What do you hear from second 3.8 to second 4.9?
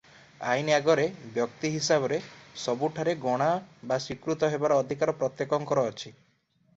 ବା ସ୍ୱୀକୃତ ହେବାର